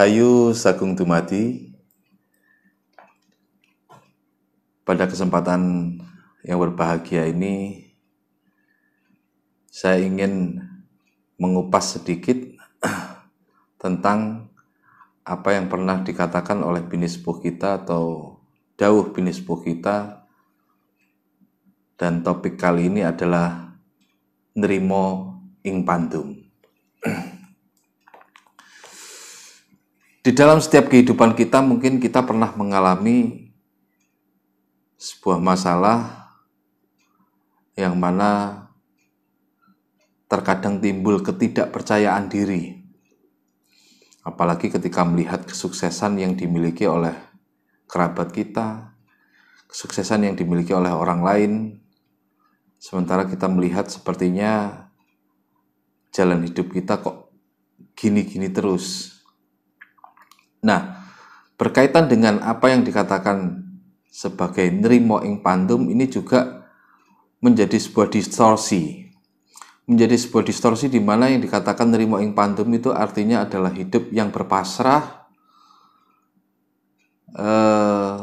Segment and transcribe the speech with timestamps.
[0.00, 1.76] Rahayu Sagung Dumadi
[4.80, 5.92] Pada kesempatan
[6.40, 7.84] yang berbahagia ini
[9.68, 10.56] Saya ingin
[11.36, 12.40] mengupas sedikit
[13.84, 14.48] tentang
[15.20, 18.40] apa yang pernah dikatakan oleh bini sepuh kita atau
[18.80, 20.24] dawuh bini sepuh kita
[22.00, 23.76] dan topik kali ini adalah
[24.56, 26.40] nerimo ing pandum.
[30.20, 33.48] Di dalam setiap kehidupan kita mungkin kita pernah mengalami
[35.00, 36.28] sebuah masalah
[37.72, 38.68] yang mana
[40.28, 42.84] terkadang timbul ketidakpercayaan diri.
[44.20, 47.16] Apalagi ketika melihat kesuksesan yang dimiliki oleh
[47.88, 48.92] kerabat kita,
[49.72, 51.52] kesuksesan yang dimiliki oleh orang lain,
[52.76, 54.84] sementara kita melihat sepertinya
[56.12, 57.32] jalan hidup kita kok
[57.96, 59.16] gini-gini terus
[60.60, 61.08] Nah,
[61.56, 63.64] berkaitan dengan apa yang dikatakan
[64.10, 66.66] sebagai nerimo ing pandum ini juga
[67.40, 69.08] menjadi sebuah distorsi.
[69.88, 74.28] Menjadi sebuah distorsi di mana yang dikatakan nerimo ing pandum itu artinya adalah hidup yang
[74.30, 75.26] berpasrah
[77.34, 78.18] eh,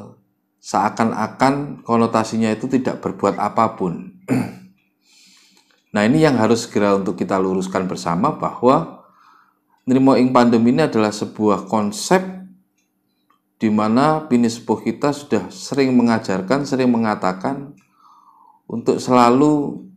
[0.62, 4.20] seakan-akan konotasinya itu tidak berbuat apa pun.
[5.94, 8.97] nah, ini yang harus segera untuk kita luruskan bersama bahwa
[9.88, 12.20] Nrimo ing pandemi ini adalah sebuah konsep
[13.58, 17.74] di mana bini sepuh kita sudah sering mengajarkan, sering mengatakan
[18.68, 19.88] untuk selalu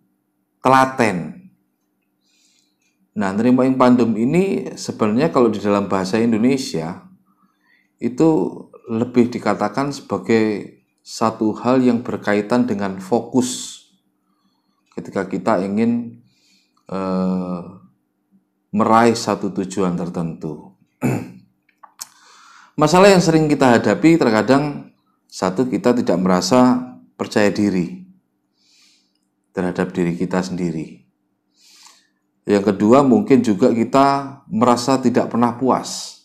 [0.62, 1.50] telaten.
[3.18, 7.04] Nah, nerimo ing pandem ini sebenarnya kalau di dalam bahasa Indonesia
[7.98, 8.30] itu
[8.88, 13.82] lebih dikatakan sebagai satu hal yang berkaitan dengan fokus
[14.94, 16.22] ketika kita ingin
[16.86, 17.60] eh,
[18.70, 20.74] meraih satu tujuan tertentu.
[22.80, 24.94] Masalah yang sering kita hadapi terkadang
[25.26, 28.02] satu kita tidak merasa percaya diri
[29.50, 31.02] terhadap diri kita sendiri.
[32.48, 36.22] Yang kedua mungkin juga kita merasa tidak pernah puas.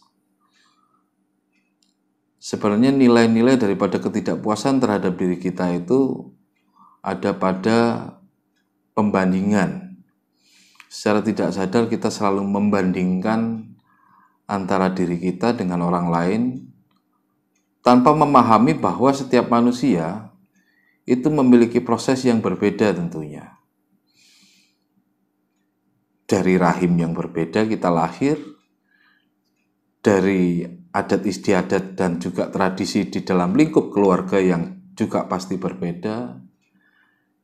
[2.41, 6.29] Sebenarnya nilai-nilai daripada ketidakpuasan terhadap diri kita itu
[7.01, 7.77] ada pada
[8.93, 9.84] pembandingan
[10.89, 13.71] secara tidak sadar kita selalu membandingkan
[14.45, 16.41] antara diri kita dengan orang lain
[17.85, 20.33] tanpa memahami bahwa setiap manusia
[21.05, 23.61] itu memiliki proses yang berbeda tentunya.
[26.25, 28.41] Dari rahim yang berbeda kita lahir,
[30.01, 36.44] dari adat istiadat dan juga tradisi di dalam lingkup keluarga yang juga pasti berbeda,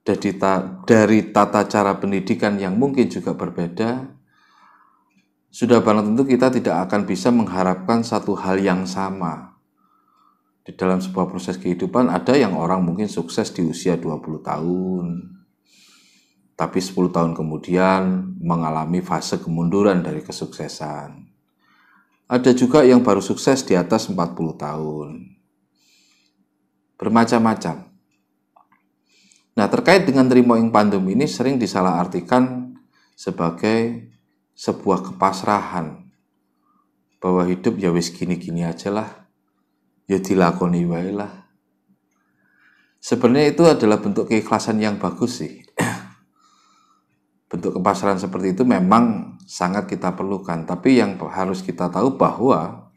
[0.01, 4.09] dari, ta dari tata cara pendidikan yang mungkin juga berbeda,
[5.51, 9.59] sudah barang tentu kita tidak akan bisa mengharapkan satu hal yang sama.
[10.61, 15.05] Di dalam sebuah proses kehidupan ada yang orang mungkin sukses di usia 20 tahun,
[16.55, 21.27] tapi 10 tahun kemudian mengalami fase kemunduran dari kesuksesan.
[22.31, 25.35] Ada juga yang baru sukses di atas 40 tahun.
[26.95, 27.90] Bermacam-macam.
[29.51, 32.71] Nah, terkait dengan ing pandem ini sering disalahartikan
[33.19, 34.07] sebagai
[34.55, 36.07] sebuah kepasrahan.
[37.21, 39.09] Bahwa hidup ya wis gini-gini aja lah.
[40.07, 41.51] Ya dilakoni wae lah.
[43.01, 45.65] Sebenarnya itu adalah bentuk keikhlasan yang bagus sih.
[47.51, 50.63] Bentuk kepasrahan seperti itu memang sangat kita perlukan.
[50.63, 52.93] Tapi yang harus kita tahu bahwa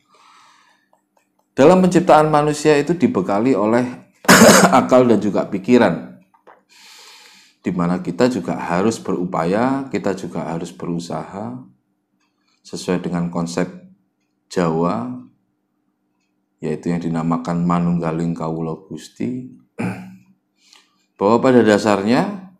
[1.56, 3.84] dalam penciptaan manusia itu dibekali oleh
[4.78, 6.13] akal dan juga pikiran
[7.64, 11.64] di mana kita juga harus berupaya, kita juga harus berusaha
[12.60, 13.66] sesuai dengan konsep
[14.52, 15.24] Jawa
[16.60, 19.48] yaitu yang dinamakan Manunggaling Kawula Gusti
[21.18, 22.52] bahwa pada dasarnya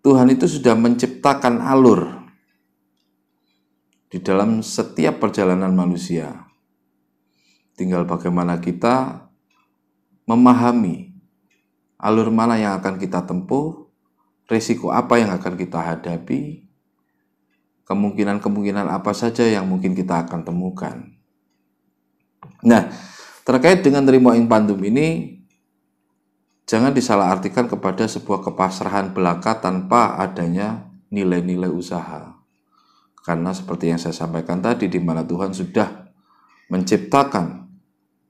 [0.00, 2.24] Tuhan itu sudah menciptakan alur
[4.08, 6.48] di dalam setiap perjalanan manusia.
[7.76, 9.28] Tinggal bagaimana kita
[10.24, 11.09] memahami
[12.00, 13.88] alur mana yang akan kita tempuh,
[14.48, 16.64] risiko apa yang akan kita hadapi,
[17.84, 20.96] kemungkinan-kemungkinan apa saja yang mungkin kita akan temukan.
[22.64, 22.88] Nah,
[23.44, 25.40] terkait dengan terima ing pandum ini,
[26.64, 32.40] jangan disalahartikan kepada sebuah kepasrahan belaka tanpa adanya nilai-nilai usaha.
[33.20, 36.08] Karena seperti yang saya sampaikan tadi, di mana Tuhan sudah
[36.72, 37.68] menciptakan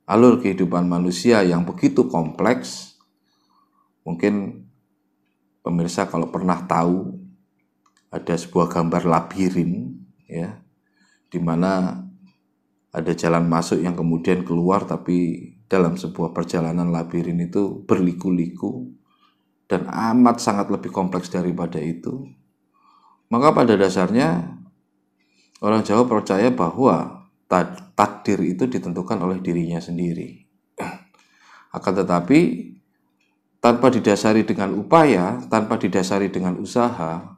[0.08, 2.90] alur kehidupan manusia yang begitu kompleks,
[4.11, 4.67] Mungkin
[5.62, 7.15] pemirsa kalau pernah tahu
[8.11, 9.95] ada sebuah gambar labirin
[10.27, 10.59] ya
[11.31, 12.03] di mana
[12.91, 18.91] ada jalan masuk yang kemudian keluar tapi dalam sebuah perjalanan labirin itu berliku-liku
[19.71, 22.27] dan amat sangat lebih kompleks daripada itu.
[23.31, 24.59] Maka pada dasarnya
[25.63, 27.31] orang Jawa percaya bahwa
[27.95, 30.43] takdir itu ditentukan oleh dirinya sendiri.
[31.77, 32.41] Akan tetapi
[33.61, 37.37] tanpa didasari dengan upaya, tanpa didasari dengan usaha,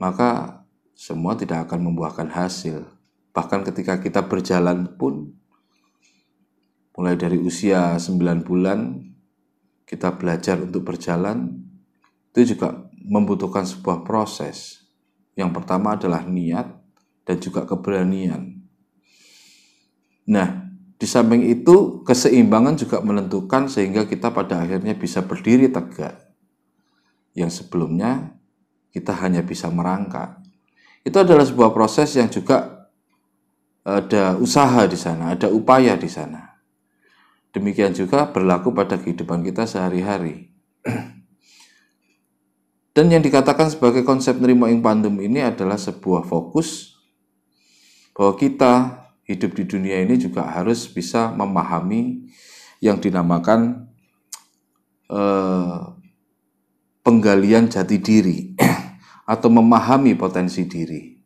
[0.00, 0.64] maka
[0.96, 2.88] semua tidak akan membuahkan hasil.
[3.36, 5.36] Bahkan ketika kita berjalan pun,
[6.96, 9.04] mulai dari usia 9 bulan,
[9.84, 11.60] kita belajar untuk berjalan,
[12.32, 14.80] itu juga membutuhkan sebuah proses.
[15.36, 16.72] Yang pertama adalah niat
[17.28, 18.64] dan juga keberanian.
[20.24, 20.63] Nah,
[21.04, 26.16] di samping itu, keseimbangan juga menentukan sehingga kita pada akhirnya bisa berdiri tegak.
[27.36, 28.32] Yang sebelumnya
[28.88, 30.40] kita hanya bisa merangkak.
[31.04, 32.88] Itu adalah sebuah proses yang juga
[33.84, 36.56] ada usaha di sana, ada upaya di sana.
[37.52, 40.56] Demikian juga berlaku pada kehidupan kita sehari-hari.
[42.96, 46.96] Dan yang dikatakan sebagai konsep nerimo ing pandem ini adalah sebuah fokus
[48.16, 52.28] bahwa kita hidup di dunia ini juga harus bisa memahami
[52.84, 53.88] yang dinamakan
[55.08, 55.80] eh,
[57.00, 58.52] penggalian jati diri
[59.32, 61.16] atau memahami potensi diri.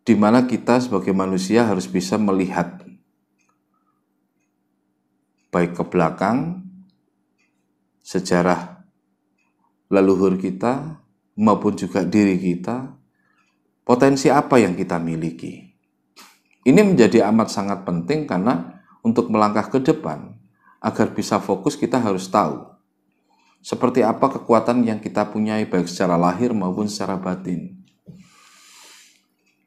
[0.00, 2.82] Di mana kita sebagai manusia harus bisa melihat
[5.50, 6.62] baik ke belakang
[8.00, 8.86] sejarah
[9.90, 11.02] leluhur kita
[11.38, 12.99] maupun juga diri kita
[13.90, 15.66] potensi apa yang kita miliki.
[16.62, 20.30] Ini menjadi amat sangat penting karena untuk melangkah ke depan,
[20.78, 22.70] agar bisa fokus kita harus tahu
[23.58, 27.82] seperti apa kekuatan yang kita punyai baik secara lahir maupun secara batin.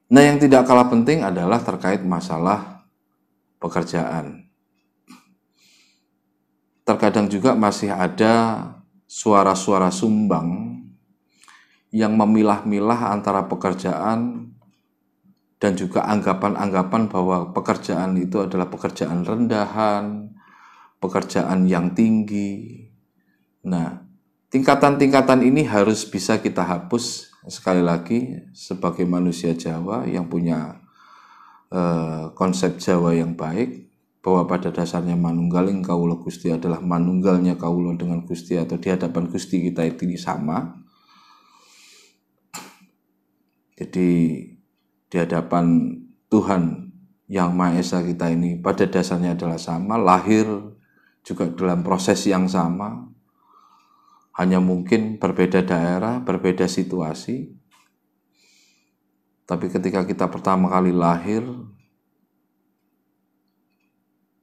[0.07, 2.87] Nah, yang tidak kalah penting adalah terkait masalah
[3.59, 4.47] pekerjaan.
[6.87, 8.65] Terkadang juga masih ada
[9.03, 10.72] suara-suara sumbang
[11.93, 14.49] yang memilah-milah antara pekerjaan
[15.61, 20.33] dan juga anggapan-anggapan bahwa pekerjaan itu adalah pekerjaan rendahan,
[20.97, 22.89] pekerjaan yang tinggi.
[23.69, 24.03] Nah,
[24.49, 30.81] tingkatan-tingkatan ini harus bisa kita hapus sekali lagi sebagai manusia Jawa yang punya
[31.69, 38.25] eh, konsep Jawa yang baik bahwa pada dasarnya manunggaling kaulo Gusti adalah manunggalnya kaulo dengan
[38.25, 40.82] Gusti atau di hadapan Gusti kita itu sama
[43.73, 44.09] jadi
[45.09, 45.97] di hadapan
[46.29, 46.93] Tuhan
[47.29, 50.45] yang Maha Esa kita ini pada dasarnya adalah sama, lahir
[51.25, 53.09] juga dalam proses yang sama,
[54.37, 57.53] hanya mungkin berbeda daerah, berbeda situasi.
[59.49, 61.43] Tapi ketika kita pertama kali lahir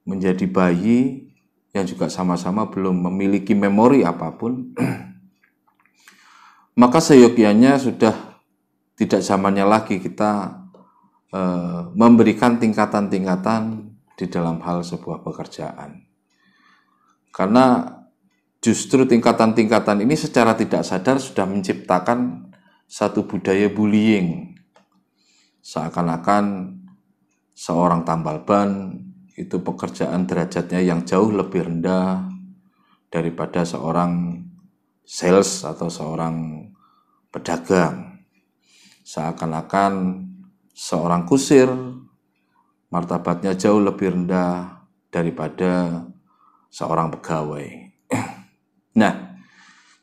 [0.07, 1.31] menjadi bayi
[1.71, 4.75] yang juga sama-sama belum memiliki memori apa pun,
[6.81, 8.15] maka seyogianya sudah
[9.01, 10.61] tidak zamannya lagi kita
[11.33, 16.05] uh, memberikan tingkatan-tingkatan di dalam hal sebuah pekerjaan.
[17.33, 17.97] Karena
[18.61, 22.53] justru tingkatan-tingkatan ini secara tidak sadar sudah menciptakan
[22.85, 24.53] satu budaya bullying.
[25.65, 26.77] Seakan-akan
[27.57, 29.01] seorang tambal ban
[29.33, 32.29] itu pekerjaan derajatnya yang jauh lebih rendah
[33.09, 34.45] daripada seorang
[35.09, 36.69] sales atau seorang
[37.33, 38.10] pedagang
[39.11, 40.23] seakan-akan
[40.71, 41.67] seorang kusir
[42.95, 46.07] martabatnya jauh lebih rendah daripada
[46.71, 47.91] seorang pegawai.
[49.01, 49.35] nah,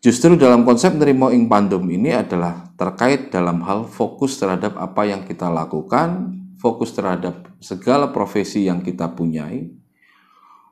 [0.03, 5.23] justru dalam konsep nerimo ing pandum ini adalah terkait dalam hal fokus terhadap apa yang
[5.23, 9.71] kita lakukan, fokus terhadap segala profesi yang kita punyai,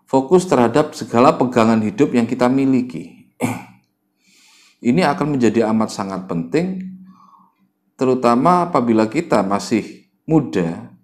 [0.04, 3.32] fokus terhadap segala pegangan hidup yang kita miliki.
[4.92, 6.95] Ini akan menjadi amat sangat penting
[7.96, 10.96] terutama apabila kita masih muda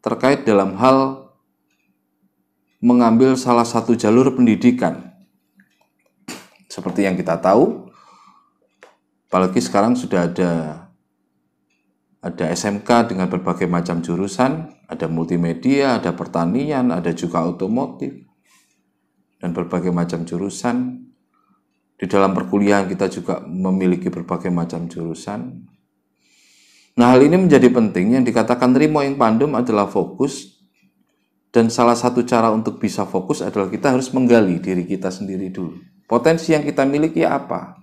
[0.00, 1.28] terkait dalam hal
[2.80, 5.12] mengambil salah satu jalur pendidikan.
[6.70, 7.92] Seperti yang kita tahu,
[9.28, 10.52] apalagi sekarang sudah ada
[12.20, 18.28] ada SMK dengan berbagai macam jurusan, ada multimedia, ada pertanian, ada juga otomotif,
[19.40, 21.08] dan berbagai macam jurusan.
[21.96, 25.68] Di dalam perkuliahan kita juga memiliki berbagai macam jurusan.
[26.98, 30.58] Nah hal ini menjadi penting yang dikatakan Rimo yang pandem adalah fokus
[31.54, 35.78] dan salah satu cara untuk bisa fokus adalah kita harus menggali diri kita sendiri dulu.
[36.06, 37.78] Potensi yang kita miliki apa?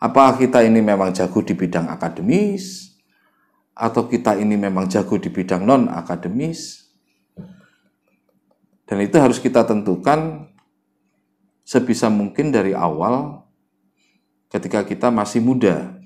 [0.00, 2.94] Apakah kita ini memang jago di bidang akademis?
[3.74, 6.86] atau kita ini memang jago di bidang non akademis.
[8.86, 10.46] Dan itu harus kita tentukan
[11.66, 13.42] sebisa mungkin dari awal
[14.48, 15.98] ketika kita masih muda.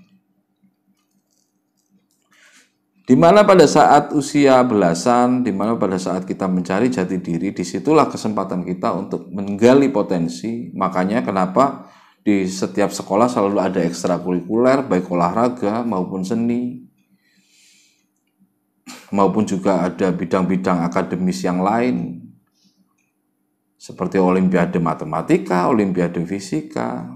[3.09, 7.65] Di mana pada saat usia belasan, di mana pada saat kita mencari jati diri, di
[7.65, 10.69] situlah kesempatan kita untuk menggali potensi.
[10.77, 11.89] Makanya kenapa
[12.21, 16.85] di setiap sekolah selalu ada ekstrakurikuler, baik olahraga maupun seni,
[19.09, 22.29] maupun juga ada bidang-bidang akademis yang lain,
[23.81, 27.09] seperti olimpiade matematika, olimpiade fisika.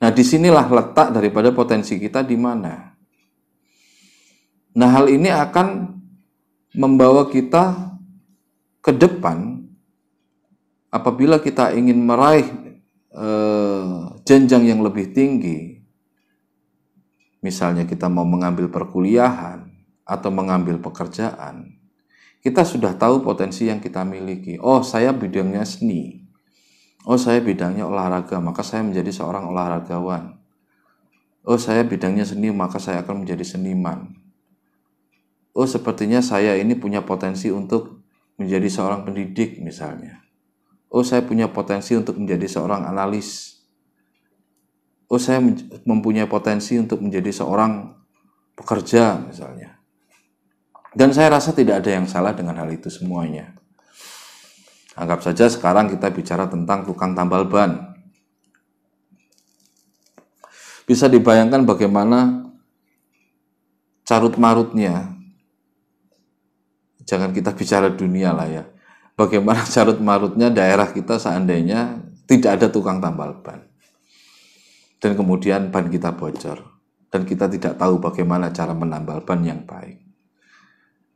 [0.00, 2.93] Nah, di sinilah letak daripada potensi kita di mana.
[4.74, 5.86] Nah, hal ini akan
[6.74, 7.94] membawa kita
[8.82, 9.62] ke depan
[10.90, 12.50] apabila kita ingin meraih
[13.14, 15.78] eh, jenjang yang lebih tinggi.
[17.38, 19.70] Misalnya kita mau mengambil perkuliahan
[20.02, 21.78] atau mengambil pekerjaan.
[22.42, 24.58] Kita sudah tahu potensi yang kita miliki.
[24.58, 26.26] Oh, saya bidangnya seni.
[27.06, 30.34] Oh, saya bidangnya olahraga, maka saya menjadi seorang olahragawan.
[31.44, 34.23] Oh, saya bidangnya seni, maka saya akan menjadi seniman
[35.54, 38.02] oh sepertinya saya ini punya potensi untuk
[38.36, 40.20] menjadi seorang pendidik misalnya.
[40.90, 43.58] Oh saya punya potensi untuk menjadi seorang analis.
[45.10, 45.38] Oh saya
[45.86, 47.94] mempunyai potensi untuk menjadi seorang
[48.58, 49.78] pekerja misalnya.
[50.94, 53.54] Dan saya rasa tidak ada yang salah dengan hal itu semuanya.
[54.94, 57.94] Anggap saja sekarang kita bicara tentang tukang tambal ban.
[60.86, 62.46] Bisa dibayangkan bagaimana
[64.06, 65.13] carut marutnya
[67.04, 68.64] jangan kita bicara dunia lah ya.
[69.14, 73.62] Bagaimana carut marutnya daerah kita seandainya tidak ada tukang tambal ban.
[74.98, 76.74] Dan kemudian ban kita bocor.
[77.12, 80.02] Dan kita tidak tahu bagaimana cara menambal ban yang baik.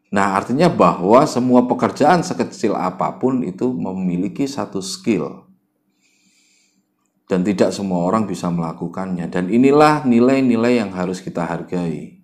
[0.08, 5.48] Nah artinya bahwa semua pekerjaan sekecil apa pun itu memiliki satu skill.
[7.28, 9.28] Dan tidak semua orang bisa melakukannya.
[9.28, 12.17] Dan inilah nilai-nilai yang harus kita hargai.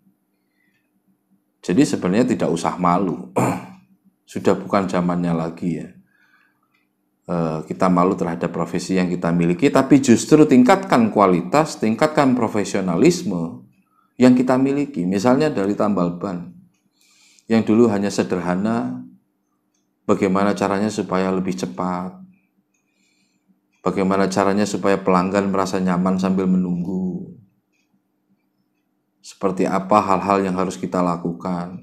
[1.65, 3.33] Jadi sebenarnya tidak usah malu.
[4.33, 5.89] Sudah bukan zamannya lagi ya.
[7.25, 13.65] Eh, kita malu terhadap profesi yang kita miliki, tapi justru tingkatkan kualitas, tingkatkan profesionalisme
[14.21, 15.09] yang kita miliki.
[15.09, 16.53] Misalnya dari tambal ban,
[17.49, 19.05] yang dulu hanya sederhana,
[20.05, 22.13] bagaimana caranya supaya lebih cepat,
[23.81, 27.14] bagaimana caranya supaya pelanggan merasa nyaman sambil menunggu,
[29.25, 31.81] seperti apa hal-hal yang harus kita lakukan.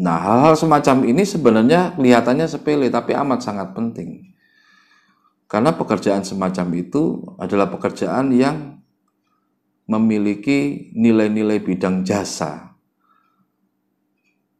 [0.00, 4.32] Nah, hal-hal semacam ini sebenarnya kelihatannya sepele, tapi amat sangat penting.
[5.44, 8.80] Karena pekerjaan semacam itu adalah pekerjaan yang
[9.84, 12.72] memiliki nilai-nilai bidang jasa.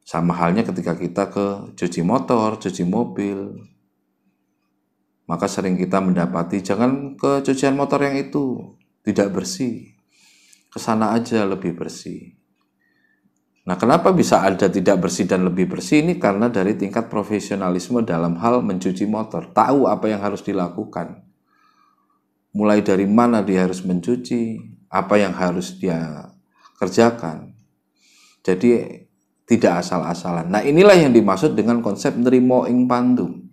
[0.04, 3.56] Sama halnya ketika kita ke cuci motor, cuci mobil,
[5.24, 9.97] maka sering kita mendapati jangan ke cucian motor yang itu tidak bersih
[10.68, 12.38] ke sana aja lebih bersih.
[13.68, 18.40] Nah, kenapa bisa ada tidak bersih dan lebih bersih ini karena dari tingkat profesionalisme dalam
[18.40, 21.20] hal mencuci motor, tahu apa yang harus dilakukan.
[22.56, 24.56] Mulai dari mana dia harus mencuci,
[24.88, 26.32] apa yang harus dia
[26.80, 27.52] kerjakan.
[28.40, 29.04] Jadi
[29.44, 30.48] tidak asal-asalan.
[30.48, 33.52] Nah, inilah yang dimaksud dengan konsep nerimo ing pandum.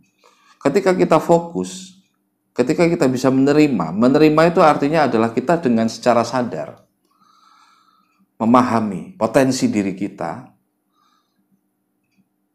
[0.64, 1.92] Ketika kita fokus,
[2.56, 6.85] ketika kita bisa menerima, menerima itu artinya adalah kita dengan secara sadar
[8.36, 10.52] memahami potensi diri kita.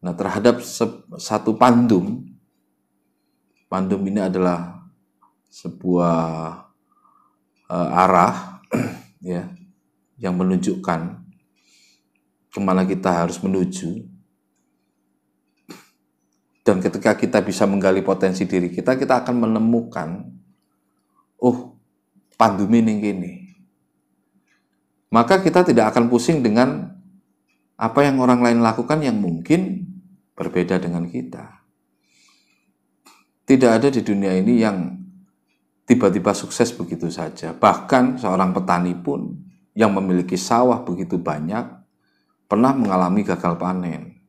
[0.01, 0.65] Nah terhadap
[1.17, 2.25] satu pandum
[3.69, 4.81] pandum ini adalah
[5.53, 6.19] sebuah
[7.69, 8.61] uh, arah
[9.25, 9.49] ya
[10.21, 11.01] yang menunjukkan
[12.51, 14.05] ke mana kita harus menuju.
[16.61, 20.29] Dan ketika kita bisa menggali potensi diri kita kita akan menemukan
[21.41, 21.73] oh
[22.37, 23.40] pandum ini gini
[25.11, 26.95] maka kita tidak akan pusing dengan
[27.75, 29.89] apa yang orang lain lakukan yang mungkin
[30.39, 31.67] berbeda dengan kita.
[33.43, 34.95] Tidak ada di dunia ini yang
[35.83, 37.51] tiba-tiba sukses begitu saja.
[37.51, 39.35] Bahkan seorang petani pun
[39.75, 41.67] yang memiliki sawah begitu banyak
[42.47, 44.23] pernah mengalami gagal panen.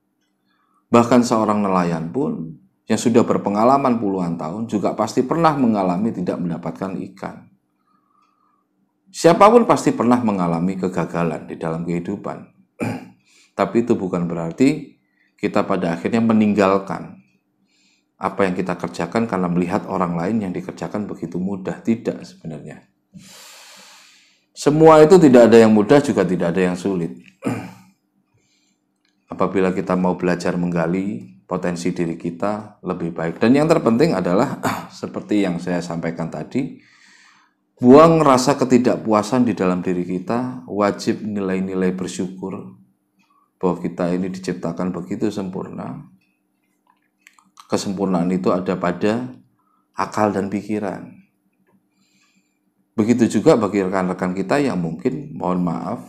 [0.90, 2.58] Bahkan seorang nelayan pun
[2.90, 7.51] yang sudah berpengalaman puluhan tahun juga pasti pernah mengalami tidak mendapatkan ikan.
[9.12, 12.48] Siapa pun pasti pernah mengalami kegagalan di dalam kehidupan.
[13.60, 14.96] Tapi itu bukan berarti
[15.36, 17.20] kita pada akhirnya meninggalkan
[18.16, 21.84] apa yang kita kerjakan karena melihat orang lain yang dikerjakan begitu mudah.
[21.84, 22.88] Tidak sebenarnya.
[24.56, 27.12] Semua itu tidak ada yang mudah juga tidak ada yang sulit.
[29.34, 33.44] Apabila kita mau belajar menggali potensi diri kita lebih baik.
[33.44, 36.80] Dan yang terpenting adalah seperti yang saya sampaikan tadi,
[37.82, 42.78] buang rasa ketidakpuasan di dalam diri kita, wajib nilai-nilai bersyukur
[43.58, 46.06] bahwa kita ini diciptakan begitu sempurna.
[47.66, 49.34] Kesempurnaan itu ada pada
[49.98, 51.10] akal dan pikiran.
[52.94, 56.06] Begitu juga bagi rekan-rekan kita yang mungkin, mohon maaf,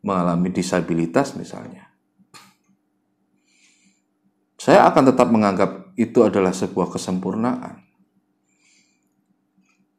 [0.00, 1.92] mengalami disabilitas misalnya.
[4.56, 7.84] Saya akan tetap menganggap itu adalah sebuah kesempurnaan.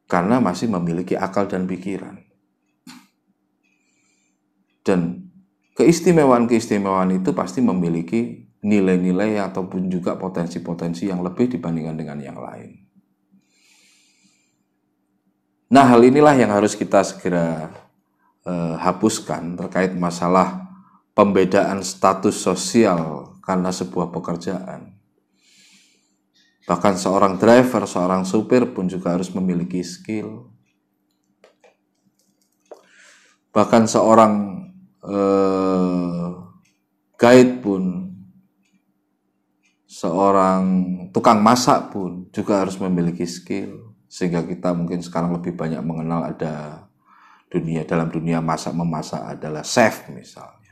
[0.06, 2.22] Karena masih memiliki akal dan pikiran.
[4.86, 5.30] Dan
[5.74, 12.86] keistimewaan-keistimewaan itu pasti memiliki nilai-nilai ataupun juga potensi-potensi yang lebih dibandingkan dengan yang lain.
[15.70, 17.74] Nah, hal inilah yang harus kita segera
[18.46, 20.66] eh, hapuskan terkait masalah
[21.14, 24.95] pembedaan status sosial karena sebuah pekerjaan.
[26.66, 30.50] Bahkan seorang driver, seorang supir pun juga harus memiliki skill.
[33.54, 34.34] Bahkan seorang
[35.06, 36.28] eh,
[37.22, 37.84] guide pun,
[39.86, 40.62] seorang
[41.14, 46.88] tukang masak pun juga harus memiliki skill sehingga kita mungkin sekarang lebih banyak mengenal ada
[47.48, 50.65] dunia dalam dunia masak memasak adalah chef misalnya.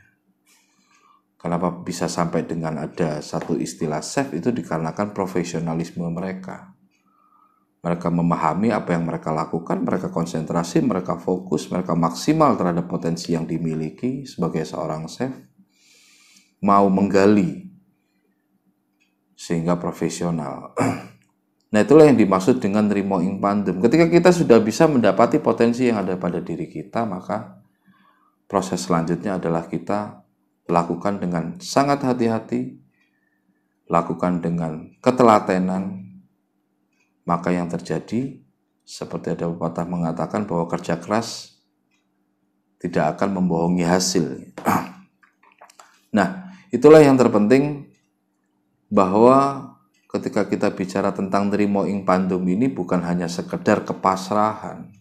[1.44, 6.72] Kenapa bisa sampai dengan ada satu istilah chef itu dikarenakan profesionalisme mereka.
[7.84, 13.44] Mereka memahami apa yang mereka lakukan, mereka konsentrasi, mereka fokus, mereka maksimal terhadap potensi yang
[13.44, 15.36] dimiliki sebagai seorang chef.
[16.64, 17.68] Mau menggali
[19.36, 20.72] sehingga profesional.
[21.74, 23.82] Nah itulah yang dimaksud dengan rimo ing pandem.
[23.82, 27.58] Ketika kita sudah bisa mendapati potensi yang ada pada diri kita, maka
[28.46, 30.23] proses selanjutnya adalah kita
[30.64, 32.80] lakukan dengan sangat hati-hati,
[33.88, 36.04] lakukan dengan ketelatenan,
[37.28, 38.40] maka yang terjadi
[38.84, 41.60] seperti ada pepatah mengatakan bahwa kerja keras
[42.80, 44.52] tidak akan membohongi hasil.
[46.14, 47.90] Nah, itulah yang terpenting
[48.86, 49.74] bahwa
[50.14, 54.94] ketika kita bicara tentang terima ing pandum ini bukan hanya sekedar kepasrahan.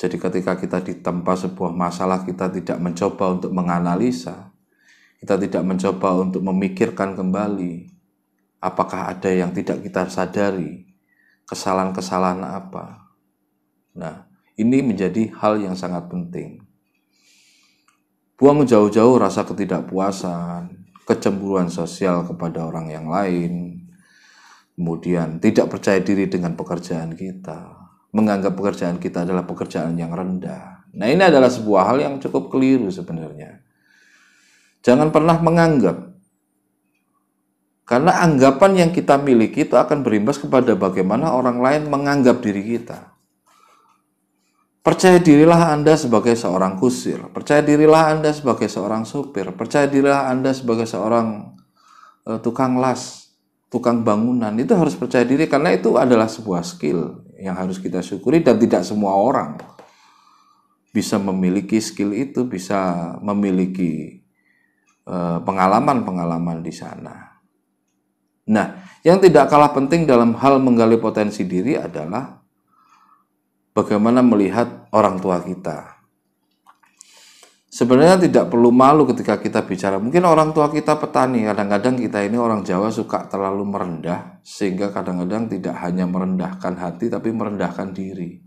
[0.00, 4.47] Jadi ketika kita ditempa sebuah masalah kita tidak mencoba untuk menganalisa,
[5.18, 7.98] kita tidak mencoba untuk memikirkan kembali
[8.62, 10.86] apakah ada yang tidak kita sadari,
[11.46, 13.06] kesalahan-kesalahan apa.
[13.98, 14.26] Nah,
[14.58, 16.62] ini menjadi hal yang sangat penting.
[18.38, 23.82] Buang jauh-jauh rasa ketidakpuasan, kecemburuan sosial kepada orang yang lain,
[24.78, 27.74] kemudian tidak percaya diri dengan pekerjaan kita,
[28.14, 30.86] menganggap pekerjaan kita adalah pekerjaan yang rendah.
[30.94, 33.67] Nah, ini adalah sebuah hal yang cukup keliru sebenarnya.
[34.82, 36.08] Jangan pernah menganggap.
[37.88, 43.16] Karena anggapan yang kita miliki itu akan berimbas kepada bagaimana orang lain menganggap diri kita.
[44.84, 50.52] Percaya dirilah Anda sebagai seorang kusir, percaya dirilah Anda sebagai seorang supir, percaya dirilah Anda
[50.52, 51.56] sebagai seorang
[52.28, 53.32] uh, tukang las,
[53.72, 54.52] tukang bangunan.
[54.60, 58.84] Itu harus percaya diri karena itu adalah sebuah skill yang harus kita syukuri dan tidak
[58.84, 59.56] semua orang
[60.98, 64.17] bisa memiliki skill itu bisa memiliki
[65.42, 67.40] pengalaman-pengalaman uh, di sana.
[68.48, 68.66] Nah,
[69.04, 72.36] yang tidak kalah penting dalam hal menggali potensi diri adalah
[73.72, 75.98] bagaimana melihat orang tua kita
[77.68, 80.00] sebenarnya tidak perlu malu ketika kita bicara.
[80.00, 85.46] Mungkin orang tua kita petani, kadang-kadang kita ini orang Jawa suka terlalu merendah, sehingga kadang-kadang
[85.52, 88.40] tidak hanya merendahkan hati, tapi merendahkan diri.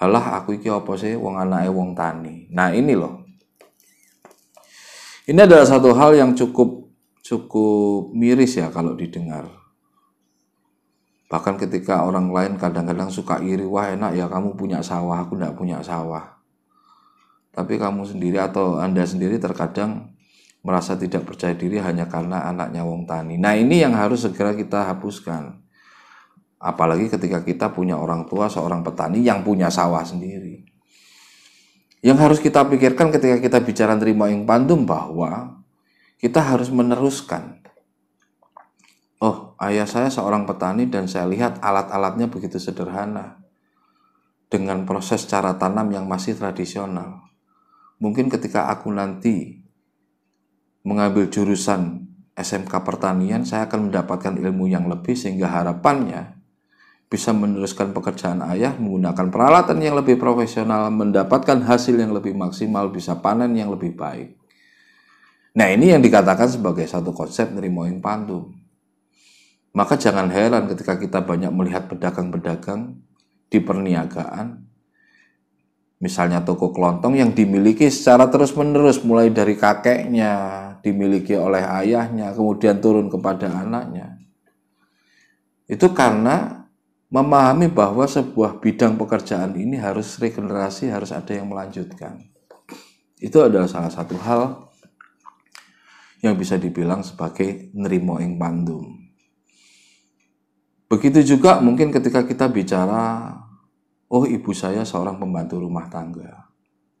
[0.00, 2.48] Halah aku iki apa sih wong anake wong tani.
[2.56, 3.19] Nah ini loh.
[5.30, 6.90] Ini adalah satu hal yang cukup
[7.22, 9.46] cukup miris ya kalau didengar.
[11.30, 15.54] Bahkan ketika orang lain kadang-kadang suka iri, wah enak ya kamu punya sawah, aku tidak
[15.54, 16.40] punya sawah
[17.50, 20.14] tapi kamu sendiri atau Anda sendiri terkadang
[20.62, 23.40] merasa tidak percaya diri hanya karena anaknya wong tani.
[23.40, 25.58] Nah, ini yang harus segera kita hapuskan.
[26.60, 30.69] Apalagi ketika kita punya orang tua seorang petani yang punya sawah sendiri.
[32.00, 35.60] Yang harus kita pikirkan ketika kita bicara terima ing pandum bahwa
[36.16, 37.60] kita harus meneruskan.
[39.20, 43.44] Oh, ayah saya seorang petani dan saya lihat alat-alatnya begitu sederhana.
[44.48, 47.30] Dengan proses cara tanam yang masih tradisional
[48.00, 49.60] mungkin ketika aku nanti
[50.82, 56.39] mengambil jurusan SMK pertanian, saya akan mendapatkan ilmu yang lebih sehingga harapannya
[57.10, 63.18] bisa meneruskan pekerjaan ayah menggunakan peralatan yang lebih profesional, mendapatkan hasil yang lebih maksimal, bisa
[63.18, 64.38] panen yang lebih baik.
[65.58, 68.54] Nah ini yang dikatakan sebagai satu konsep nerimoing pantum.
[69.74, 73.02] Maka jangan heran ketika kita banyak melihat pedagang-pedagang
[73.50, 74.62] di perniagaan,
[75.98, 80.34] misalnya toko kelontong yang dimiliki secara terus-menerus mulai dari kakeknya,
[80.86, 84.14] dimiliki oleh ayahnya, kemudian turun kepada anaknya.
[85.70, 86.59] Itu karena
[87.10, 92.22] memahami bahwa sebuah bidang pekerjaan ini harus regenerasi, harus ada yang melanjutkan.
[93.18, 94.70] Itu adalah salah satu hal
[96.22, 99.10] yang bisa dibilang sebagai nerimo ing pandum.
[100.86, 103.34] Begitu juga mungkin ketika kita bicara,
[104.06, 106.46] oh ibu saya seorang pembantu rumah tangga.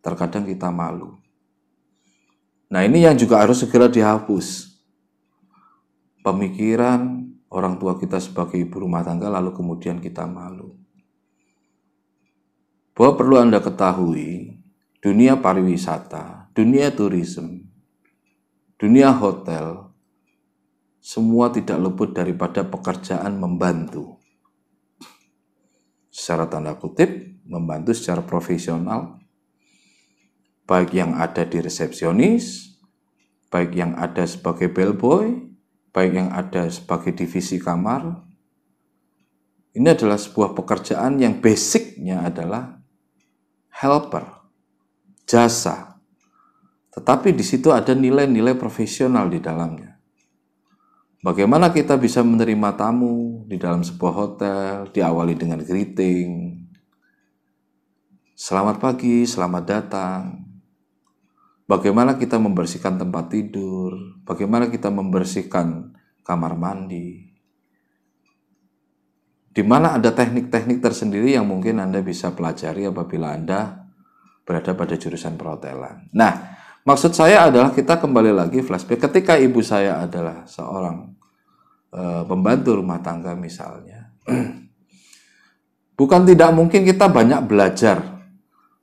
[0.02, 1.18] Terkadang kita malu.
[2.70, 4.78] Nah ini yang juga harus segera dihapus.
[6.22, 10.78] Pemikiran orang tua kita sebagai ibu rumah tangga lalu kemudian kita malu.
[12.94, 14.60] Bahwa perlu Anda ketahui,
[15.02, 17.66] dunia pariwisata, dunia turisme,
[18.78, 19.90] dunia hotel,
[21.00, 24.20] semua tidak luput daripada pekerjaan membantu.
[26.12, 29.16] Secara tanda kutip, membantu secara profesional,
[30.68, 32.76] baik yang ada di resepsionis,
[33.48, 35.49] baik yang ada sebagai bellboy,
[35.90, 38.26] baik yang ada sebagai divisi kamar.
[39.70, 42.82] Ini adalah sebuah pekerjaan yang basicnya adalah
[43.70, 44.26] helper,
[45.26, 46.02] jasa.
[46.90, 49.94] Tetapi di situ ada nilai-nilai profesional di dalamnya.
[51.20, 56.56] Bagaimana kita bisa menerima tamu di dalam sebuah hotel, diawali dengan greeting.
[58.32, 60.39] Selamat pagi, selamat datang.
[61.70, 63.94] Bagaimana kita membersihkan tempat tidur,
[64.26, 65.94] bagaimana kita membersihkan
[66.26, 67.30] kamar mandi.
[69.54, 73.86] Di mana ada teknik-teknik tersendiri yang mungkin Anda bisa pelajari apabila Anda
[74.42, 76.10] berada pada jurusan perhotelan.
[76.10, 81.12] Nah, Maksud saya adalah kita kembali lagi flashback ketika ibu saya adalah seorang
[81.92, 84.10] e, pembantu rumah tangga misalnya.
[85.98, 88.24] Bukan tidak mungkin kita banyak belajar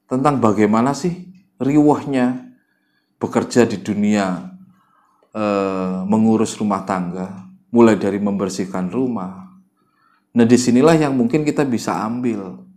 [0.06, 1.26] tentang bagaimana sih
[1.58, 2.46] riwahnya
[3.17, 4.53] bekerja di dunia
[5.34, 5.45] e,
[6.06, 9.49] mengurus rumah tangga, mulai dari membersihkan rumah.
[10.38, 12.67] Nah di sinilah yang mungkin kita bisa ambil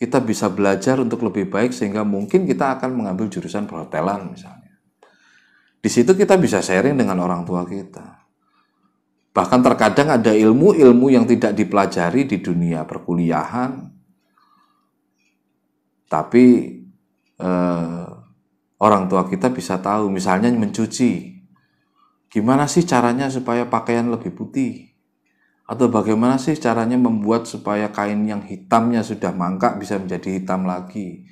[0.00, 4.80] kita bisa belajar untuk lebih baik sehingga mungkin kita akan mengambil jurusan perhotelan misalnya.
[5.76, 8.24] Di situ kita bisa sharing dengan orang tua kita.
[9.36, 13.92] Bahkan terkadang ada ilmu-ilmu yang tidak dipelajari di dunia perkuliahan.
[16.08, 16.44] Tapi
[17.36, 18.09] eh,
[18.80, 21.38] orang tua kita bisa tahu misalnya mencuci.
[22.30, 24.90] Gimana sih caranya supaya pakaian lebih putih?
[25.70, 31.26] Atau bagaimana sih caranya membuat supaya kain yang hitamnya sudah mangkak bisa menjadi hitam lagi?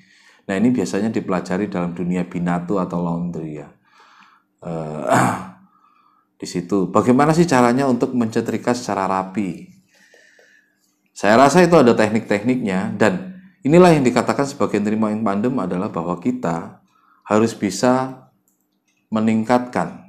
[0.46, 3.68] Nah ini biasanya dipelajari dalam dunia binatu atau laundry ya.
[4.58, 5.06] Uh,
[6.40, 9.70] di situ bagaimana sih caranya untuk mencetrika secara rapi?
[11.14, 16.14] Saya rasa itu ada teknik-tekniknya dan inilah yang dikatakan sebagai nerima yang pandem adalah bahwa
[16.22, 16.78] kita
[17.28, 18.24] harus bisa
[19.12, 20.08] meningkatkan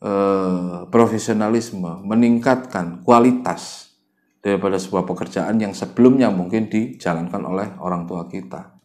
[0.00, 3.92] Eh, profesionalisme, meningkatkan kualitas
[4.40, 8.80] daripada sebuah pekerjaan yang sebelumnya mungkin dijalankan oleh orang tua kita.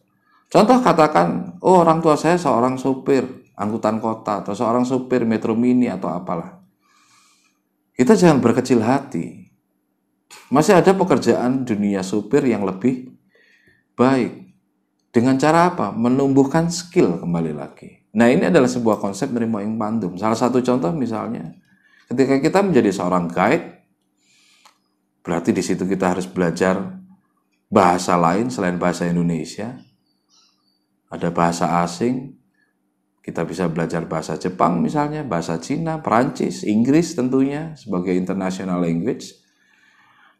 [0.52, 5.88] Contoh katakan, oh orang tua saya seorang supir angkutan kota atau seorang supir metro mini
[5.88, 6.60] atau apalah.
[7.96, 9.48] Kita jangan berkecil hati.
[10.52, 13.08] Masih ada pekerjaan dunia supir yang lebih
[13.96, 14.45] baik.
[15.16, 15.96] Dengan cara apa?
[15.96, 18.04] Menumbuhkan skill kembali lagi.
[18.20, 20.12] Nah ini adalah sebuah konsep nerimo ing pandum.
[20.20, 21.56] Salah satu contoh misalnya,
[22.12, 23.80] ketika kita menjadi seorang guide,
[25.24, 27.00] berarti di situ kita harus belajar
[27.72, 29.80] bahasa lain selain bahasa Indonesia.
[31.08, 32.36] Ada bahasa asing,
[33.24, 39.32] kita bisa belajar bahasa Jepang misalnya, bahasa Cina, Perancis, Inggris tentunya sebagai international language.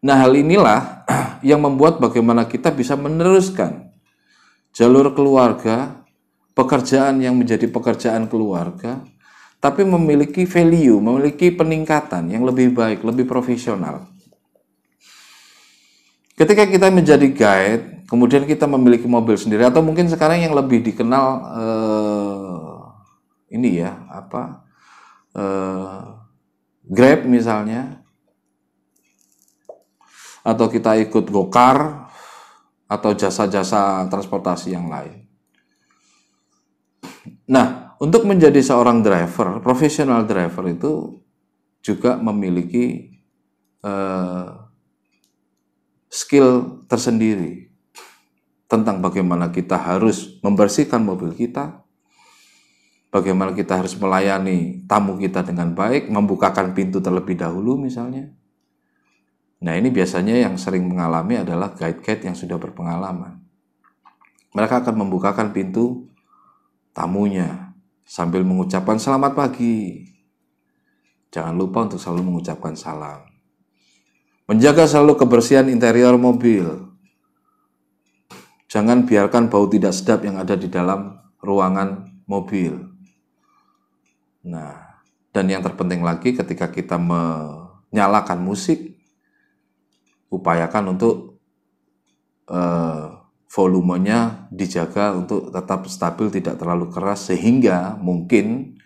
[0.04, 1.08] Nah hal inilah
[1.48, 3.85] yang membuat bagaimana kita bisa meneruskan
[4.76, 6.04] jalur keluarga
[6.52, 9.00] pekerjaan yang menjadi pekerjaan keluarga,
[9.56, 14.04] tapi memiliki value, memiliki peningkatan yang lebih baik, lebih profesional.
[16.36, 21.26] Ketika kita menjadi guide, kemudian kita memiliki mobil sendiri, atau mungkin sekarang yang lebih dikenal
[21.56, 22.76] eh,
[23.56, 24.64] ini ya apa
[25.32, 26.00] eh,
[26.86, 28.04] Grab misalnya,
[30.46, 32.05] atau kita ikut gokar
[32.86, 35.26] atau jasa-jasa transportasi yang lain.
[37.50, 41.22] Nah, untuk menjadi seorang driver, profesional driver itu
[41.82, 43.14] juga memiliki
[43.82, 44.48] eh,
[46.10, 47.70] skill tersendiri
[48.66, 51.86] tentang bagaimana kita harus membersihkan mobil kita,
[53.14, 58.35] bagaimana kita harus melayani tamu kita dengan baik, membukakan pintu terlebih dahulu misalnya.
[59.64, 63.40] Nah ini biasanya yang sering mengalami adalah guide-guide yang sudah berpengalaman.
[64.52, 66.08] Mereka akan membukakan pintu
[66.92, 70.08] tamunya sambil mengucapkan selamat pagi.
[71.32, 73.28] Jangan lupa untuk selalu mengucapkan salam.
[74.48, 76.88] Menjaga selalu kebersihan interior mobil.
[78.72, 82.76] Jangan biarkan bau tidak sedap yang ada di dalam ruangan mobil.
[84.46, 85.02] Nah,
[85.34, 88.95] dan yang terpenting lagi ketika kita menyalakan musik,
[90.36, 91.40] upayakan untuk
[92.52, 98.76] uh, volumenya dijaga untuk tetap stabil, tidak terlalu keras, sehingga mungkin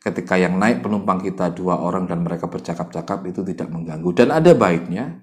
[0.00, 4.10] ketika yang naik penumpang kita dua orang dan mereka bercakap-cakap itu tidak mengganggu.
[4.16, 5.20] Dan ada baiknya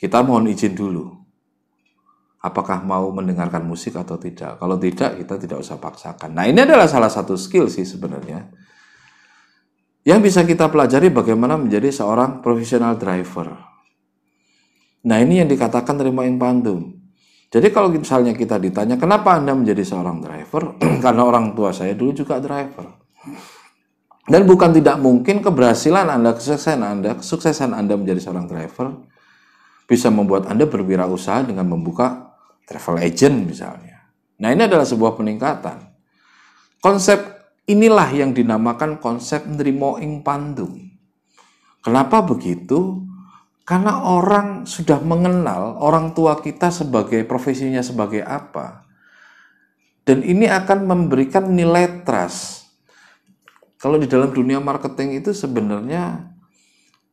[0.00, 1.12] kita mohon izin dulu.
[2.40, 4.56] Apakah mau mendengarkan musik atau tidak?
[4.56, 6.32] Kalau tidak, kita tidak usah paksakan.
[6.32, 8.48] Nah, ini adalah salah satu skill sih sebenarnya.
[10.08, 13.69] Yang bisa kita pelajari bagaimana menjadi seorang profesional driver.
[15.06, 17.00] Nah, ini yang dikatakan terima ing pandum.
[17.50, 20.78] Jadi kalau misalnya kita ditanya, kenapa Anda menjadi seorang driver?
[21.04, 23.00] Karena orang tua saya dulu juga driver.
[24.30, 29.10] Dan bukan tidak mungkin keberhasilan Anda, kesuksesan Anda, kesuksesan Anda menjadi seorang driver
[29.90, 34.06] bisa membuat Anda berwirausaha dengan membuka travel agent misalnya.
[34.38, 35.90] Nah, ini adalah sebuah peningkatan.
[36.78, 37.18] Konsep
[37.66, 40.22] inilah yang dinamakan konsep nerimo ing.
[41.82, 43.09] Kenapa begitu?
[43.64, 48.88] Karena orang sudah mengenal orang tua kita sebagai profesinya sebagai apa.
[50.02, 52.60] Dan ini akan memberikan nilai trust
[53.80, 56.36] kalau di dalam dunia marketing itu sebenarnya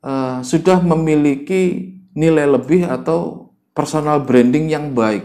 [0.04, 5.24] uh, sudah memiliki nilai lebih atau personal branding yang baik.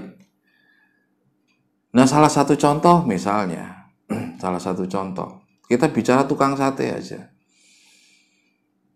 [1.93, 3.91] Nah, salah satu contoh misalnya,
[4.43, 7.27] salah satu contoh, kita bicara tukang sate aja.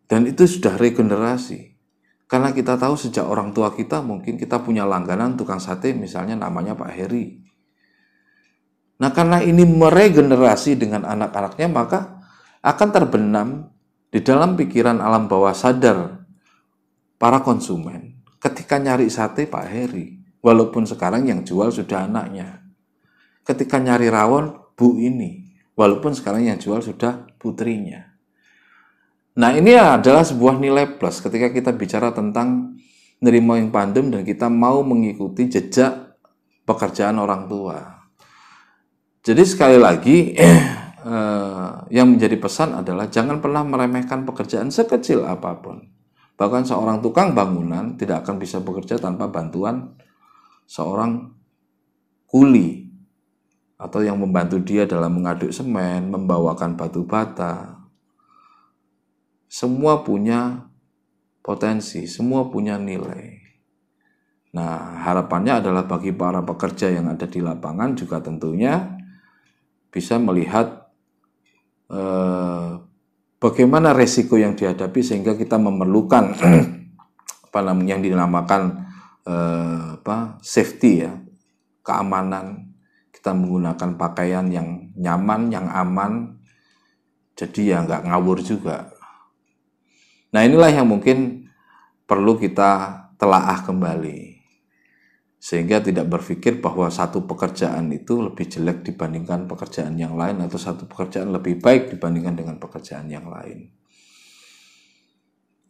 [0.07, 1.76] Dan itu sudah regenerasi.
[2.27, 6.75] Karena kita tahu sejak orang tua kita mungkin kita punya langganan tukang sate misalnya namanya
[6.75, 7.39] Pak Heri.
[8.99, 12.01] Nah karena ini meregenerasi dengan anak-anaknya maka
[12.67, 13.49] akan terbenam
[14.11, 16.27] di dalam pikiran alam bawah sadar
[17.15, 20.07] para konsumen ketika nyari sate Pak Heri.
[20.47, 22.63] Walaupun sekarang yang jual sudah anaknya.
[23.43, 25.43] Ketika nyari rawon, Bu ini.
[25.75, 28.06] Walaupun sekarang yang jual sudah putrinya.
[29.37, 32.77] Nah ini adalah sebuah nilai plus ketika kita bicara tentang
[33.21, 36.17] nerima yang pandem dan kita mau mengikuti jejak
[36.65, 37.79] pekerjaan orang tua.
[39.21, 45.85] Jadi sekali lagi eh, yang menjadi pesan adalah jangan pernah meremehkan pekerjaan sekecil apa pun.
[46.37, 49.97] Bahkan seorang tukang bangunan tidak akan bisa bekerja tanpa bantuan
[50.69, 51.33] seorang
[52.29, 52.89] kuli
[53.77, 57.76] atau yang membantu dia dalam mengaduk semen, membawakan batu bata.
[59.47, 60.67] Semua punya
[61.41, 63.39] potensi, semua punya nilai.
[64.57, 68.99] Nah, harapannya adalah bagi para pekerja yang ada di lapangan juga tentunya
[69.93, 70.87] bisa melihat
[71.87, 72.71] Eh,
[73.39, 76.35] bagaimana resiko yang dihadapi sehingga kita memerlukan
[77.47, 78.91] apa namanya yang dinamakan
[79.23, 81.15] eh, apa safety ya
[81.87, 82.75] keamanan.
[83.15, 86.43] Kita menggunakan pakaian yang nyaman yang aman.
[87.39, 88.91] Jadi ya nggak ngawur juga
[90.37, 91.49] nah inilah yang mungkin
[92.05, 94.37] perlu kita telaah kembali
[95.41, 100.91] sehingga tidak berpikir bahwa satu pekerjaan itu lebih jelek dibandingkan pekerjaan yang lain atau satu
[100.91, 103.71] pekerjaan lebih baik dibandingkan dengan pekerjaan yang lain.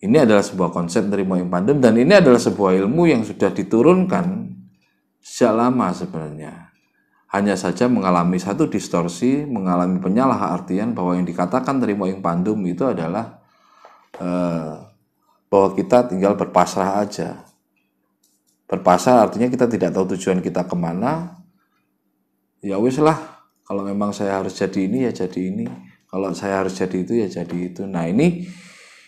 [0.01, 4.49] Ini adalah sebuah konsep dari Moyang Pandem dan ini adalah sebuah ilmu yang sudah diturunkan
[5.21, 6.73] sejak lama sebenarnya.
[7.37, 13.45] Hanya saja mengalami satu distorsi, mengalami penyalahartian bahwa yang dikatakan dari Moyang Pandem itu adalah
[15.47, 17.47] bahwa kita tinggal berpasrah aja
[18.67, 21.39] Berpasar artinya kita tidak tahu tujuan kita ke mana.
[22.59, 25.67] Ya wis lah, kalau memang saya harus jadi ini ya jadi ini.
[26.11, 27.87] Kalau saya harus jadi itu ya jadi itu.
[27.87, 28.43] Nah ini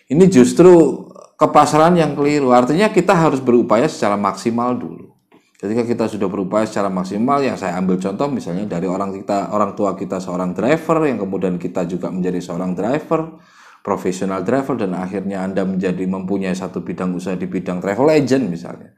[0.07, 1.03] ini justru
[1.35, 2.55] kepasaran yang keliru.
[2.55, 5.11] Artinya kita harus berupaya secara maksimal dulu.
[5.59, 9.75] Ketika kita sudah berupaya secara maksimal, yang saya ambil contoh misalnya dari orang kita, orang
[9.75, 13.43] tua kita seorang driver, yang kemudian kita juga menjadi seorang driver,
[13.89, 18.93] profesional driver, dan akhirnya Anda menjadi mempunyai satu bidang usaha di bidang travel agent misalnya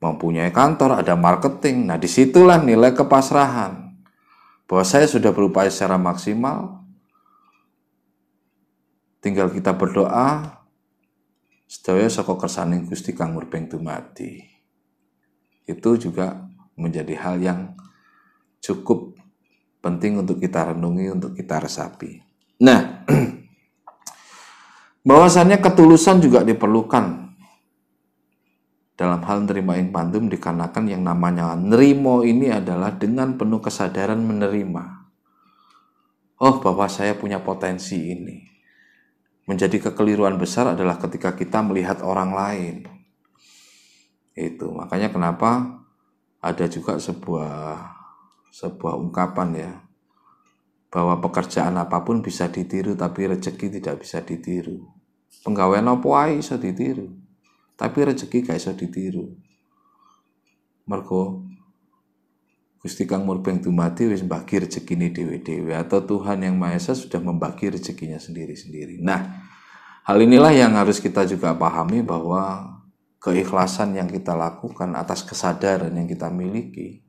[0.00, 1.88] mempunyai kantor, ada marketing.
[1.88, 3.96] Nah, di situlah nilai kepasrahan.
[4.66, 6.82] Bahwa saya sudah berupaya secara maksimal,
[9.22, 10.62] tinggal kita berdoa,
[11.70, 14.42] sedaya saka kersaning Gusti kang murbeng dumadi.
[15.66, 17.60] Itu juga menjadi hal yang
[18.58, 19.14] cukup
[19.78, 22.18] penting untuk kita renungi, untuk kita resapi.
[22.58, 22.95] Nah,
[25.06, 27.30] bahwasannya ketulusan juga diperlukan
[28.98, 35.06] dalam hal nerima pandum dikarenakan yang namanya nerimo ini adalah dengan penuh kesadaran menerima.
[36.36, 38.44] Oh, bahwa saya punya potensi ini.
[39.46, 42.76] Menjadi kekeliruan besar adalah ketika kita melihat orang lain.
[44.36, 45.80] Itu makanya kenapa
[46.42, 47.94] ada juga sebuah
[48.52, 49.72] sebuah ungkapan ya
[50.96, 54.95] bahwa pekerjaan apa pun bisa ditiru tapi rezeki tidak bisa ditiru.
[55.44, 57.26] Penggawaian apa bisa ditiru
[57.76, 59.36] tapi rezeki gak iso ditiru.
[60.88, 61.44] Mergo
[62.80, 67.66] Gusti Kang Murbeng Dumati wis mbagi rezekine dewe-dewe atau Tuhan yang Maha Esa sudah membagi
[67.66, 69.02] rezekinya sendiri-sendiri.
[69.02, 69.42] Nah,
[70.06, 72.78] hal inilah yang harus kita juga pahami bahwa
[73.18, 77.02] keikhlasan yang kita lakukan atas kesadaran yang kita miliki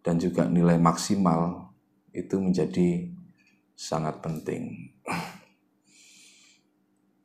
[0.00, 1.76] dan juga nilai maksimal
[2.16, 3.12] itu menjadi
[3.76, 4.96] sangat penting.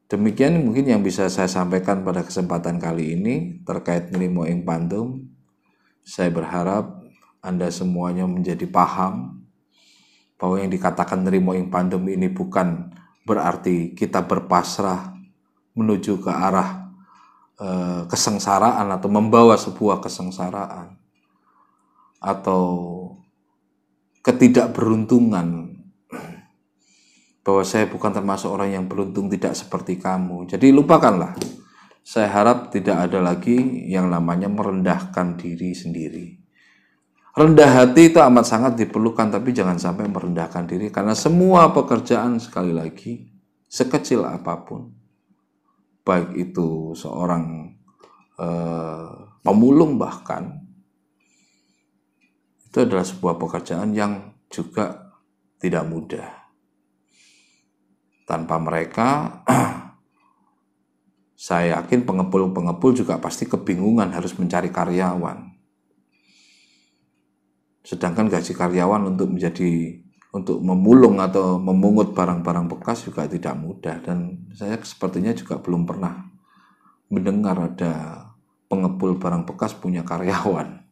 [0.06, 5.26] Demikian mungkin yang bisa saya sampaikan pada kesempatan kali ini terkait nilimo ing pandum.
[6.06, 7.02] Saya berharap
[7.42, 9.42] Anda semuanya menjadi paham
[10.38, 12.94] bahwa yang dikatakan nilimo ing pandum ini bukan
[13.26, 15.18] berarti kita berpasrah
[15.74, 16.94] menuju ke arah
[17.58, 17.68] e,
[18.06, 21.02] kesengsaraan atau membawa sebuah kesengsaraan
[22.22, 22.64] atau
[24.22, 25.75] ketidakberuntungan
[27.46, 30.50] bahwa saya bukan termasuk orang yang beruntung tidak seperti kamu.
[30.50, 31.38] Jadi lupakanlah.
[32.02, 36.42] Saya harap tidak ada lagi yang namanya merendahkan diri sendiri.
[37.36, 42.72] Rendah hati itu amat sangat diperlukan, tapi jangan sampai merendahkan diri karena semua pekerjaan sekali
[42.72, 43.28] lagi
[43.68, 44.88] sekecil apa pun,
[46.06, 47.76] baik itu seorang
[48.40, 49.10] eh,
[49.44, 50.64] pemulung bahkan
[52.70, 55.12] itu adalah sebuah pekerjaan yang juga
[55.60, 56.45] tidak mudah.
[58.26, 59.42] Tanpa mereka,
[61.48, 65.54] saya yakin pengepul-pengepul juga pasti kebingungan harus mencari karyawan.
[67.86, 70.02] Sedangkan gaji karyawan untuk menjadi
[70.36, 76.28] untuk memulung atau memungut barang-barang bekas juga tidak mudah dan saya sepertinya juga belum pernah
[77.08, 78.26] mendengar ada
[78.68, 80.84] pengepul barang bekas punya karyawan.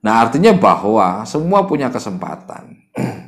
[0.00, 2.76] Nah, artinya bahwa semua punya kesempatan.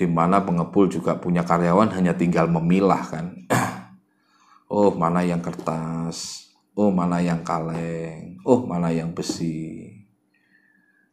[0.00, 3.36] di mana pengepul juga punya karyawan hanya tinggal memilah kan.
[4.72, 9.92] oh, mana yang kertas, oh mana yang kaleng, oh mana yang besi.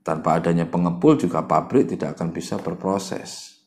[0.07, 3.59] Tanpa adanya pengepul juga pabrik tidak akan bisa berproses.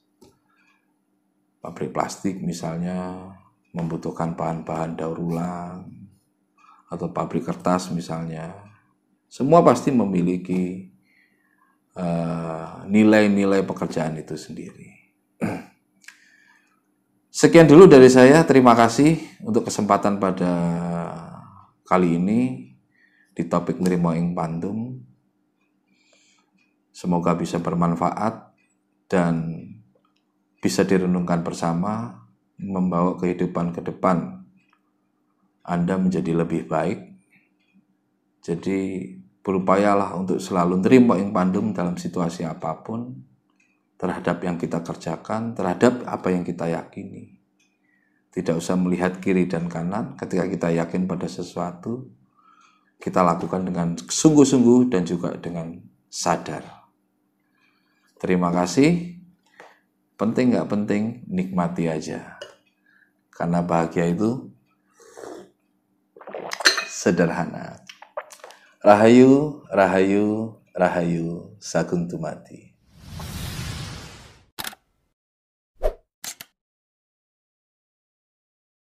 [1.61, 3.12] Pabrik plastik misalnya
[3.76, 5.85] membutuhkan bahan-bahan daur ulang
[6.88, 8.56] atau pabrik kertas misalnya.
[9.28, 10.88] Semua pasti memiliki
[11.92, 14.99] eh, nilai-nilai uh, pekerjaan itu sendiri.
[17.40, 18.44] Sekian dulu dari saya.
[18.44, 20.53] Terima kasih untuk kesempatan pada
[21.88, 22.68] kali ini
[23.33, 25.00] di topik Nerimo Ing Pandum.
[26.92, 28.53] Semoga bisa bermanfaat
[29.09, 29.57] dan
[30.61, 32.29] bisa direnungkan bersama
[32.61, 34.44] membawa kehidupan ke depan
[35.64, 37.24] Anda menjadi lebih baik.
[38.44, 39.00] Jadi
[39.40, 43.29] berupayalah untuk selalu nerimo ing pandum dalam situasi apa pun
[44.00, 47.36] terhadap yang kita kerjakan, terhadap apa yang kita yakini.
[48.32, 52.08] Tidak usah melihat kiri dan kanan ketika kita yakin pada sesuatu,
[52.96, 55.76] kita lakukan dengan sungguh-sungguh dan juga dengan
[56.08, 56.64] sadar.
[58.16, 59.20] Terima kasih.
[60.16, 62.40] Penting nggak penting, nikmati aja.
[63.32, 64.52] Karena bahagia itu
[66.88, 67.81] sederhana.
[68.81, 72.69] Rahayu, rahayu, rahayu, saguntumati.